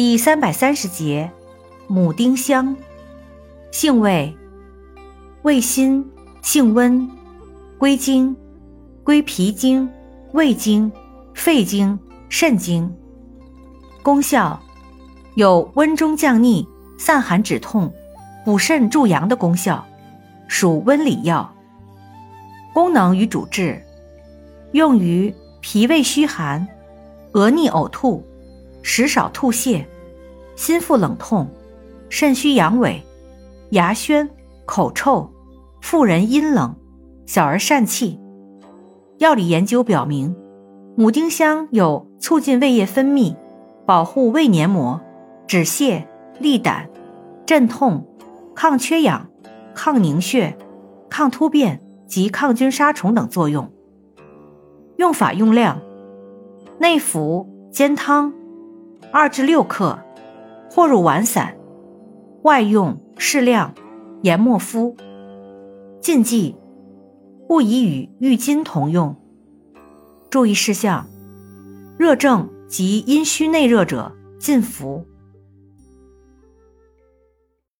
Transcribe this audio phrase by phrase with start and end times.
[0.00, 1.30] 第三百三十节，
[1.86, 2.74] 母丁香，
[3.70, 4.34] 性味，
[5.42, 6.10] 味辛，
[6.40, 7.06] 性温，
[7.76, 8.34] 归经，
[9.04, 9.90] 归脾经、
[10.32, 10.90] 胃经、
[11.34, 11.98] 肺经、
[12.30, 12.90] 肾经。
[14.02, 14.58] 功效，
[15.34, 16.66] 有温中降逆、
[16.98, 17.92] 散寒止痛、
[18.42, 19.86] 补肾助阳的功效，
[20.48, 21.54] 属温里药。
[22.72, 23.84] 功能与主治，
[24.72, 26.66] 用于脾胃虚寒、
[27.32, 28.24] 额逆呕吐、
[28.82, 29.84] 食少吐泻、
[30.56, 31.48] 心腹冷痛、
[32.08, 33.00] 肾虚阳痿、
[33.70, 34.28] 牙宣、
[34.66, 35.30] 口臭、
[35.80, 36.74] 妇人阴冷、
[37.26, 38.20] 小儿疝气。
[39.18, 40.34] 药理研究表明，
[40.96, 43.36] 母丁香有促进胃液分泌、
[43.86, 45.00] 保护胃黏膜、
[45.46, 46.04] 止泻、
[46.38, 46.88] 利胆、
[47.46, 48.06] 镇痛、
[48.54, 49.28] 抗缺氧、
[49.74, 50.56] 抗凝血、
[51.08, 51.80] 抗突变。
[52.10, 53.70] 及抗菌杀虫等作用。
[54.96, 55.80] 用法用量：
[56.80, 58.34] 内服煎汤，
[59.12, 59.98] 二至六克，
[60.70, 61.54] 或入丸散；
[62.42, 63.74] 外用适量，
[64.22, 64.96] 研末敷。
[66.00, 66.56] 禁忌：
[67.48, 69.16] 不宜与郁金同用。
[70.30, 71.06] 注意事项：
[71.98, 75.04] 热症及阴虚内热者禁服。